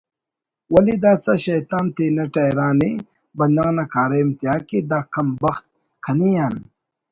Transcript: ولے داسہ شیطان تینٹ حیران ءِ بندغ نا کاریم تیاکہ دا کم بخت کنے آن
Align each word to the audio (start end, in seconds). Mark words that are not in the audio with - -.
ولے 0.73 0.95
داسہ 1.03 1.33
شیطان 1.45 1.85
تینٹ 1.95 2.35
حیران 2.45 2.81
ءِ 2.89 2.91
بندغ 3.37 3.67
نا 3.75 3.83
کاریم 3.93 4.29
تیاکہ 4.39 4.79
دا 4.89 4.99
کم 5.13 5.27
بخت 5.41 5.65
کنے 6.03 6.31
آن 6.45 6.55